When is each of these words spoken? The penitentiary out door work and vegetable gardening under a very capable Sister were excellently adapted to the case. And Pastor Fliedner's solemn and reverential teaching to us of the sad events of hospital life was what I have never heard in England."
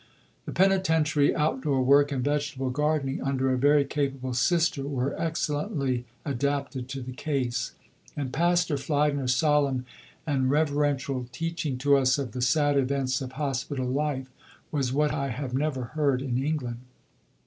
The 0.47 0.51
penitentiary 0.51 1.35
out 1.35 1.61
door 1.61 1.83
work 1.83 2.11
and 2.11 2.23
vegetable 2.23 2.71
gardening 2.71 3.21
under 3.21 3.53
a 3.53 3.57
very 3.59 3.85
capable 3.85 4.33
Sister 4.33 4.81
were 4.87 5.13
excellently 5.21 6.05
adapted 6.25 6.89
to 6.89 7.03
the 7.03 7.11
case. 7.11 7.73
And 8.17 8.33
Pastor 8.33 8.77
Fliedner's 8.77 9.35
solemn 9.35 9.85
and 10.25 10.49
reverential 10.49 11.27
teaching 11.31 11.77
to 11.77 11.97
us 11.97 12.17
of 12.17 12.31
the 12.31 12.41
sad 12.41 12.77
events 12.79 13.21
of 13.21 13.33
hospital 13.33 13.85
life 13.85 14.31
was 14.71 14.91
what 14.91 15.13
I 15.13 15.27
have 15.27 15.53
never 15.53 15.83
heard 15.93 16.23
in 16.23 16.43
England." 16.43 16.79